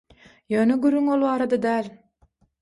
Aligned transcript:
Ýöne 0.53 0.77
gürrüň 0.85 1.11
ol 1.17 1.27
barada 1.27 1.61
däl. 1.67 1.93